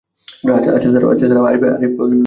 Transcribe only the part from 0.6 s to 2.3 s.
আচ্ছা স্যার আরিফ লাইনে আছে।